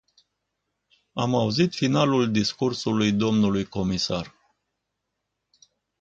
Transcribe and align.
Am 1.13 1.35
auzit 1.35 1.73
finalul 1.75 2.31
discursului 2.31 3.11
dlui 3.11 3.65
comisar. 3.65 4.33